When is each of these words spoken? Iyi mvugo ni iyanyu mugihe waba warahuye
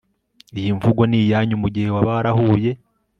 Iyi 0.59 0.69
mvugo 0.77 1.01
ni 1.05 1.17
iyanyu 1.25 1.55
mugihe 1.63 1.87
waba 1.95 2.11
warahuye 2.17 2.71